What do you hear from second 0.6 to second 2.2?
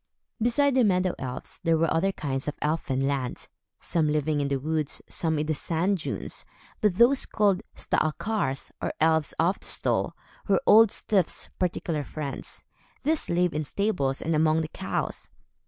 the meadow elves, there were other